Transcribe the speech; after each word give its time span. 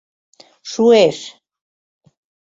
Шуэш... 0.71 1.17